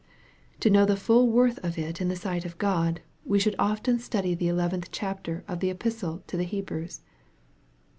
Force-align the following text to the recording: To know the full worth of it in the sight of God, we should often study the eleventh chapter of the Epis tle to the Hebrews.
To 0.61 0.71
know 0.71 0.83
the 0.83 0.95
full 0.97 1.29
worth 1.29 1.59
of 1.63 1.77
it 1.77 2.01
in 2.01 2.07
the 2.07 2.15
sight 2.15 2.43
of 2.43 2.57
God, 2.57 3.01
we 3.23 3.37
should 3.37 3.53
often 3.59 3.99
study 3.99 4.33
the 4.33 4.47
eleventh 4.47 4.89
chapter 4.91 5.43
of 5.47 5.59
the 5.59 5.71
Epis 5.71 5.99
tle 5.99 6.23
to 6.25 6.37
the 6.37 6.43
Hebrews. 6.43 7.01